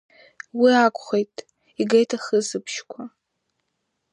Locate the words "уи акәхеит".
0.59-1.35